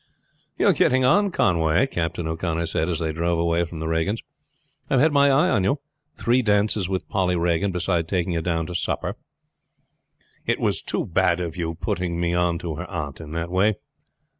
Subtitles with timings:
[0.57, 4.17] "You are getting on, Conway," Captain O'Connor said as they drove away from the Regans.
[4.89, 5.79] "I have had my eye upon you.
[6.15, 9.15] Three dances with Polly Regan, beside taking her down to supper."
[10.47, 13.75] "It was too bad of you putting me on to her aunt in that way."